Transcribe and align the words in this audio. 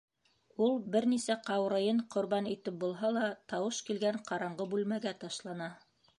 Ул, 0.67 0.71
бер 0.95 1.05
нисә 1.11 1.35
ҡаурыйын 1.49 1.99
ҡорбан 2.15 2.49
итеп 2.53 2.79
булһа 2.85 3.13
ла, 3.19 3.27
тауыш 3.55 3.79
килгән 3.91 4.19
ҡараңғы 4.33 4.69
бүлмәгә 4.75 5.17
ташлана. 5.27 5.71